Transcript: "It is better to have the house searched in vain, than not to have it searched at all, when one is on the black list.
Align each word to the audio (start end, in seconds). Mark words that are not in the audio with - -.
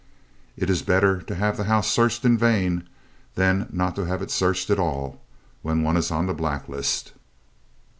"It 0.57 0.67
is 0.71 0.81
better 0.81 1.21
to 1.21 1.35
have 1.35 1.57
the 1.57 1.65
house 1.65 1.87
searched 1.87 2.25
in 2.25 2.35
vain, 2.35 2.89
than 3.35 3.69
not 3.71 3.95
to 3.97 4.05
have 4.05 4.23
it 4.23 4.31
searched 4.31 4.71
at 4.71 4.79
all, 4.79 5.21
when 5.61 5.83
one 5.83 5.95
is 5.95 6.09
on 6.09 6.25
the 6.25 6.33
black 6.33 6.67
list. 6.67 7.11